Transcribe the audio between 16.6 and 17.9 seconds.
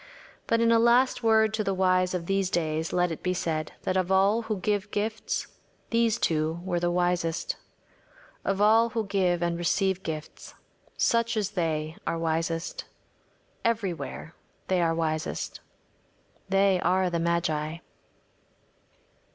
are the magi.